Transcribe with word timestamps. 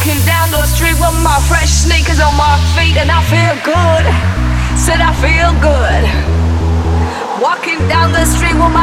Walking 0.00 0.24
down 0.24 0.50
the 0.50 0.64
street 0.64 0.96
with 0.96 1.12
my 1.20 1.36
fresh 1.44 1.68
sneakers 1.68 2.20
on 2.20 2.32
my 2.32 2.56
feet, 2.72 2.96
and 2.96 3.12
I 3.12 3.20
feel 3.28 3.52
good. 3.60 4.04
Said 4.72 4.96
I 4.96 5.12
feel 5.20 5.52
good. 5.60 6.02
Walking 7.36 7.76
down 7.86 8.10
the 8.10 8.24
street 8.24 8.56
with 8.56 8.72
my 8.72 8.79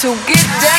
to 0.00 0.14
get 0.28 0.46
down. 0.62 0.77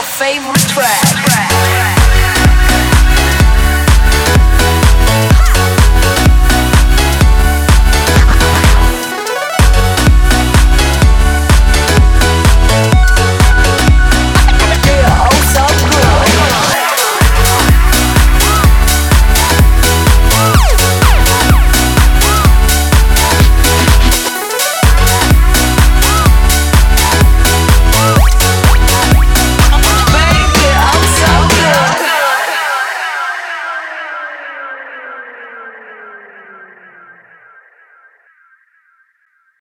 your 0.00 0.06
favorite 0.06 0.56
track. 0.60 1.09